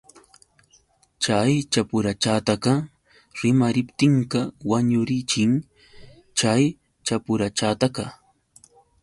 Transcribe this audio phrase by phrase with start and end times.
[1.23, 2.73] Chay chapuchataqa
[3.39, 4.39] rimariptinqa
[4.69, 5.51] wañurachin
[6.39, 6.63] chay
[7.05, 8.03] chapuchataqa.